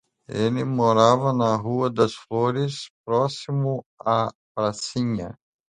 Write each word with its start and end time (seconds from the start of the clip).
Ele 0.27 0.63
morava 0.65 1.31
na 1.31 1.55
Rua 1.55 1.87
das 1.87 2.15
Flores, 2.15 2.89
próximo 3.05 3.85
à 4.03 4.29
pracinha. 4.55 5.37